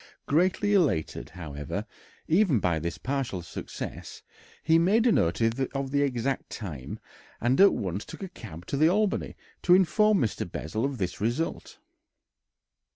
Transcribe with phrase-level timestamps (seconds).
[0.25, 1.85] Greatly elated, however,
[2.27, 4.23] even by this partial success,
[4.63, 6.97] he made a note of the exact time,
[7.39, 10.51] and at once took a cab to the Albany to inform Mr.
[10.51, 11.77] Bessel of this result.